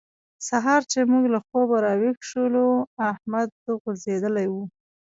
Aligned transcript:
سهار 0.47 0.81
چې 0.91 0.99
موږ 1.11 1.23
له 1.33 1.39
خوبه 1.45 1.77
راويښ 1.85 2.17
شولو؛ 2.29 2.67
احمد 3.09 3.49
غورځېدلی 3.81 4.47
وو. 4.49 4.63